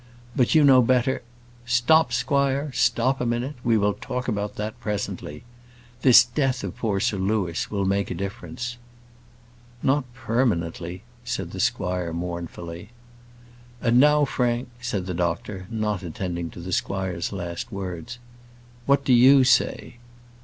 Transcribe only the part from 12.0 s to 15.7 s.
mournfully. "And now, Frank," said the doctor,